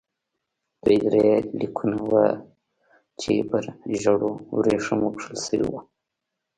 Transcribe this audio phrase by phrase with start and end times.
[0.83, 1.29] دوی درې
[1.59, 2.25] لیکونه وو
[3.19, 3.63] چې پر
[4.01, 5.79] ژړو ورېښمو کښل شوي وو.